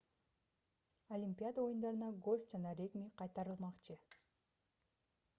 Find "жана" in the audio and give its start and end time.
2.53-2.71